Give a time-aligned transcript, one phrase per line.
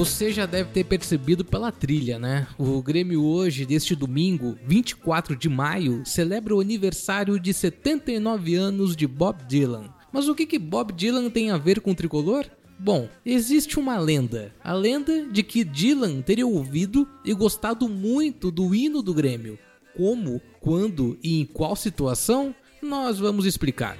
[0.00, 2.46] Você já deve ter percebido pela trilha, né?
[2.56, 9.06] O Grêmio hoje, deste domingo, 24 de maio, celebra o aniversário de 79 anos de
[9.06, 9.92] Bob Dylan.
[10.10, 12.46] Mas o que, que Bob Dylan tem a ver com o tricolor?
[12.78, 14.54] Bom, existe uma lenda.
[14.64, 19.58] A lenda de que Dylan teria ouvido e gostado muito do hino do Grêmio.
[19.94, 22.54] Como, quando e em qual situação?
[22.80, 23.98] Nós vamos explicar.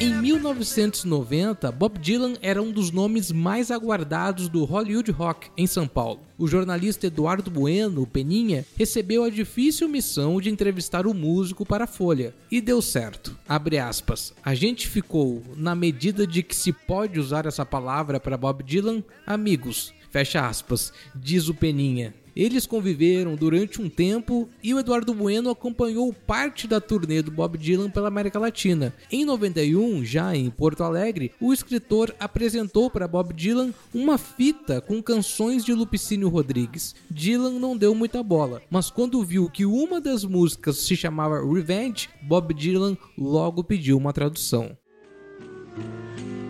[0.00, 5.86] Em 1990, Bob Dylan era um dos nomes mais aguardados do Hollywood Rock em São
[5.86, 6.20] Paulo.
[6.36, 11.86] O jornalista Eduardo Bueno, Peninha, recebeu a difícil missão de entrevistar o músico para a
[11.86, 13.38] Folha e deu certo.
[13.48, 14.34] Abre aspas.
[14.44, 19.02] A gente ficou, na medida de que se pode usar essa palavra para Bob Dylan,
[19.24, 19.94] amigos.
[20.14, 22.14] Fecha aspas, diz o Peninha.
[22.36, 27.58] Eles conviveram durante um tempo e o Eduardo Bueno acompanhou parte da turnê do Bob
[27.58, 28.94] Dylan pela América Latina.
[29.10, 35.02] Em 91, já em Porto Alegre, o escritor apresentou para Bob Dylan uma fita com
[35.02, 36.94] canções de Lupicínio Rodrigues.
[37.10, 42.08] Dylan não deu muita bola, mas quando viu que uma das músicas se chamava Revenge,
[42.22, 44.78] Bob Dylan logo pediu uma tradução.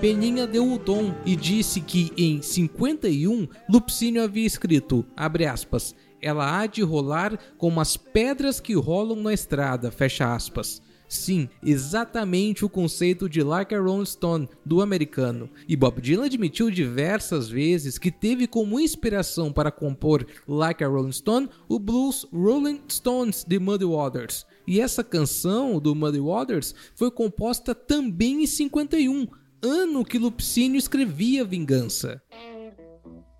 [0.00, 6.60] Peninha deu o tom e disse que em 51 Lupicínio havia escrito, abre aspas, ela
[6.60, 10.80] há de rolar como as pedras que rolam na estrada, fecha aspas.
[11.08, 15.48] Sim, exatamente o conceito de Like a Rolling Stone do americano.
[15.68, 21.12] E Bob Dylan admitiu diversas vezes que teve como inspiração para compor Like a Rolling
[21.12, 24.44] Stone o blues Rolling Stones de Muddy Waters.
[24.66, 29.28] E essa canção do Muddy Waters foi composta também em 51,
[29.62, 32.20] ano que Lupicínio escrevia Vingança.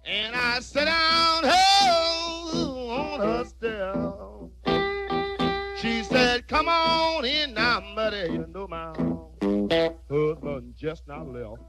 [0.08, 1.42] And I sit down,
[2.52, 4.35] oh, on step.
[5.80, 7.82] She said, come on in now,
[8.12, 8.92] you know my
[10.08, 11.62] husband just now left.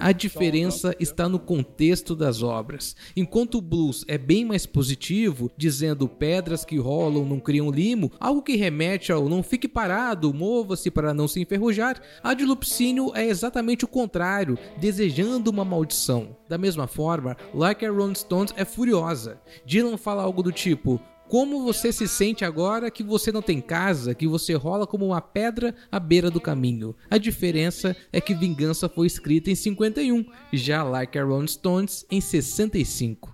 [0.00, 2.96] A diferença está no contexto das obras.
[3.14, 8.42] Enquanto o blues é bem mais positivo, dizendo pedras que rolam não criam limo, algo
[8.42, 13.26] que remete ao não fique parado, mova-se para não se enferrujar, a de Lupicínio é
[13.26, 16.36] exatamente o contrário, desejando uma maldição.
[16.48, 19.40] Da mesma forma, Like a Rolling Stones é furiosa.
[19.64, 21.00] Dylan fala algo do tipo:
[21.32, 25.20] como você se sente agora que você não tem casa, que você rola como uma
[25.22, 26.94] pedra à beira do caminho?
[27.10, 32.20] A diferença é que Vingança foi escrita em 51, já Like a Rolling Stones em
[32.20, 33.31] 65.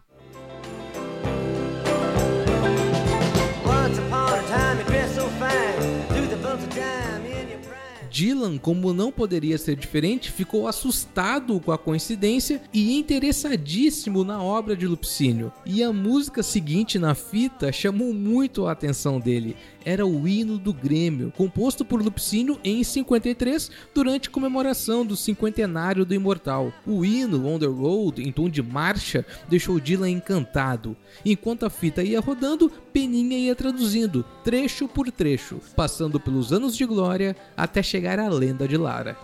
[8.19, 14.77] Dylan, como não poderia ser diferente, ficou assustado com a coincidência e interessadíssimo na obra
[14.77, 15.53] de Lupicínio.
[15.65, 19.57] E a música seguinte na fita chamou muito a atenção dele.
[19.89, 26.13] Era o hino do Grêmio, composto por Lupicínio em 53 durante comemoração do cinquentenário do
[26.13, 26.71] Imortal.
[26.87, 30.95] O hino On the Road, em tom de marcha, deixou Dylan encantado.
[31.25, 36.85] Enquanto a fita ia rodando, Peninha ia traduzindo, trecho por trecho, passando pelos anos de
[36.85, 39.17] glória até chegar à lenda de Lara.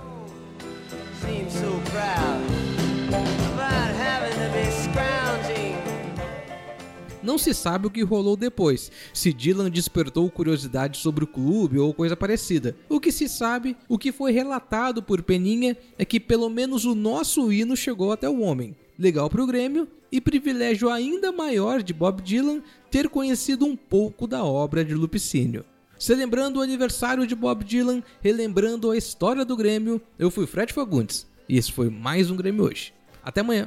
[7.24, 11.94] Não se sabe o que rolou depois, se Dylan despertou curiosidade sobre o clube ou
[11.94, 12.76] coisa parecida.
[12.86, 16.94] O que se sabe, o que foi relatado por Peninha, é que pelo menos o
[16.94, 18.76] nosso hino chegou até o homem.
[18.98, 24.26] Legal para o Grêmio e privilégio ainda maior de Bob Dylan ter conhecido um pouco
[24.26, 25.64] da obra de Lupicínio.
[25.98, 31.26] Celebrando o aniversário de Bob Dylan, relembrando a história do Grêmio, eu fui Fred Fagundes
[31.48, 32.92] e esse foi mais um Grêmio hoje.
[33.24, 33.66] Até amanhã!